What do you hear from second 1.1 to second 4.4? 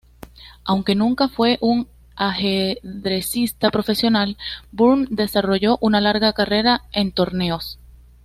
fue un ajedrecista profesional,